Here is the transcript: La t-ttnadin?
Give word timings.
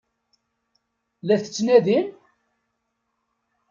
La 1.27 1.35
t-ttnadin? 1.43 2.07